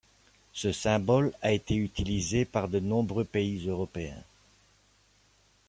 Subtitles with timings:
[0.51, 4.23] Ce symbole a été utilisé par de nombreux pays européens.